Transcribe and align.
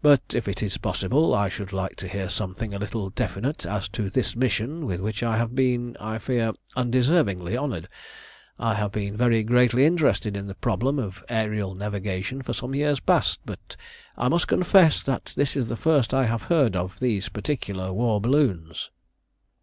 "But 0.00 0.32
if 0.32 0.48
it 0.48 0.62
is 0.62 0.78
possible 0.78 1.34
I 1.34 1.50
should 1.50 1.70
like 1.70 1.96
to 1.96 2.08
hear 2.08 2.30
something 2.30 2.72
a 2.72 2.78
little 2.78 3.10
definite 3.10 3.66
as 3.66 3.90
to 3.90 4.08
this 4.08 4.34
mission 4.34 4.86
with 4.86 5.00
which 5.02 5.22
I 5.22 5.36
have 5.36 5.54
been, 5.54 5.98
I 6.00 6.16
fear, 6.16 6.54
undeservingly 6.74 7.58
honoured. 7.58 7.86
I 8.58 8.72
have 8.72 8.90
been 8.90 9.18
very 9.18 9.42
greatly 9.42 9.84
interested 9.84 10.34
in 10.34 10.46
the 10.46 10.54
problem 10.54 10.98
of 10.98 11.22
aërial 11.28 11.76
navigation 11.76 12.40
for 12.40 12.54
some 12.54 12.74
years 12.74 13.00
past, 13.00 13.40
but 13.44 13.76
I 14.16 14.28
must 14.30 14.48
confess 14.48 15.02
that 15.02 15.34
this 15.36 15.54
is 15.54 15.68
the 15.68 15.76
first 15.76 16.14
I 16.14 16.24
have 16.24 16.44
heard 16.44 16.74
of 16.74 16.98
these 16.98 17.28
particular 17.28 17.92
war 17.92 18.18
balloons." 18.18 18.88